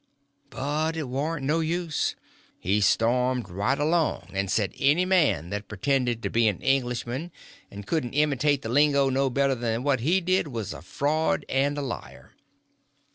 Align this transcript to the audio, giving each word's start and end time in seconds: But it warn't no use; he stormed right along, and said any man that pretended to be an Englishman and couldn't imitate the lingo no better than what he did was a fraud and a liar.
But 0.49 0.97
it 0.97 1.03
warn't 1.07 1.45
no 1.45 1.59
use; 1.59 2.15
he 2.59 2.81
stormed 2.81 3.51
right 3.51 3.77
along, 3.77 4.31
and 4.33 4.49
said 4.49 4.73
any 4.79 5.05
man 5.05 5.51
that 5.51 5.67
pretended 5.67 6.23
to 6.23 6.31
be 6.31 6.47
an 6.47 6.59
Englishman 6.59 7.31
and 7.69 7.85
couldn't 7.85 8.13
imitate 8.15 8.63
the 8.63 8.69
lingo 8.69 9.11
no 9.11 9.29
better 9.29 9.53
than 9.53 9.83
what 9.83 9.99
he 9.99 10.19
did 10.19 10.47
was 10.47 10.73
a 10.73 10.81
fraud 10.81 11.45
and 11.47 11.77
a 11.77 11.83
liar. 11.83 12.31